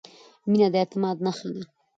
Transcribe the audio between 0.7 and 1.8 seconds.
د اعتماد نښه ده.